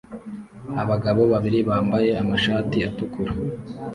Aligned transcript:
Abagabo 0.83 1.21
babiri 1.33 1.59
bambaye 1.69 2.09
amashati 2.21 2.77
atukura 2.89 3.33